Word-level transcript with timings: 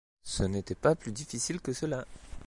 Ce 0.23 0.41
n’était 0.41 0.73
pas 0.73 0.95
plus 0.95 1.11
difficile 1.11 1.61
que 1.61 1.73
cela! 1.73 2.05